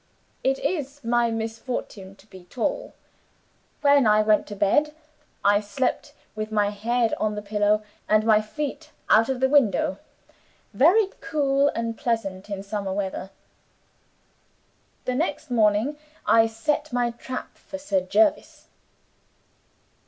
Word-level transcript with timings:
It 0.43 0.57
is 0.57 1.03
my 1.03 1.29
misfortune 1.29 2.15
to 2.15 2.25
be 2.25 2.45
tall. 2.45 2.95
When 3.81 4.07
I 4.07 4.23
went 4.23 4.47
to 4.47 4.55
bed, 4.55 4.95
I 5.45 5.59
slept 5.61 6.13
with 6.35 6.51
my 6.51 6.71
head 6.71 7.13
on 7.19 7.35
the 7.35 7.41
pillow, 7.43 7.83
and 8.09 8.25
my 8.25 8.41
feet 8.41 8.89
out 9.11 9.29
of 9.29 9.39
the 9.39 9.47
window. 9.47 9.99
Very 10.73 11.09
cool 11.19 11.67
and 11.75 11.95
pleasant 11.95 12.49
in 12.49 12.63
summer 12.63 12.91
weather. 12.91 13.29
The 15.05 15.13
next 15.13 15.51
morning, 15.51 15.97
I 16.25 16.47
set 16.47 16.91
my 16.91 17.11
trap 17.11 17.55
for 17.55 17.77
Sir 17.77 18.01
Jervis." 18.01 18.69